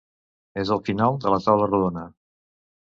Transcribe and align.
És 0.61 0.71
el 0.77 0.81
final 0.89 1.21
de 1.27 1.35
la 1.35 1.41
taula 1.49 1.69
rodona. 1.73 2.09